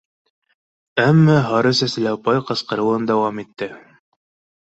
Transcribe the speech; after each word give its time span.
Әммә 1.03 1.35
һары 1.49 1.73
сәсле 1.81 2.09
апай 2.15 2.41
ҡысҡырыуын 2.49 3.05
дауам 3.11 3.43
итте: 3.47 3.67